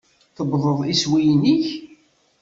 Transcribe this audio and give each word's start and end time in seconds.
Tewwḍeḍ 0.35 0.79
iswiyen-ik? 0.93 1.65